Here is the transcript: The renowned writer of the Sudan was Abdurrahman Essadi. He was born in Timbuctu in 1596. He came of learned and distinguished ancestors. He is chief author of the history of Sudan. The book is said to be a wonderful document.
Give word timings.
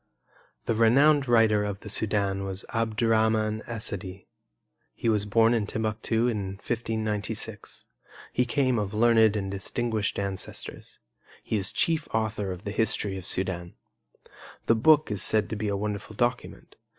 The 0.65 0.73
renowned 0.73 1.27
writer 1.27 1.63
of 1.63 1.81
the 1.81 1.87
Sudan 1.87 2.43
was 2.43 2.65
Abdurrahman 2.73 3.61
Essadi. 3.67 4.25
He 4.95 5.09
was 5.09 5.25
born 5.27 5.53
in 5.53 5.67
Timbuctu 5.67 6.27
in 6.27 6.47
1596. 6.53 7.85
He 8.33 8.43
came 8.43 8.79
of 8.79 8.95
learned 8.95 9.35
and 9.35 9.51
distinguished 9.51 10.17
ancestors. 10.17 10.97
He 11.43 11.55
is 11.57 11.71
chief 11.71 12.07
author 12.15 12.51
of 12.51 12.63
the 12.63 12.71
history 12.71 13.15
of 13.15 13.27
Sudan. 13.27 13.75
The 14.65 14.73
book 14.73 15.11
is 15.11 15.21
said 15.21 15.51
to 15.51 15.55
be 15.55 15.67
a 15.67 15.77
wonderful 15.77 16.15
document. 16.15 16.77